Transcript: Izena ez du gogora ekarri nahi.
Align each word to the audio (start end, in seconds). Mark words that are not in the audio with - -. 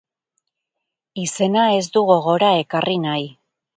Izena 1.23 1.65
ez 1.81 1.85
du 1.99 2.03
gogora 2.13 2.51
ekarri 2.63 2.97
nahi. 3.05 3.29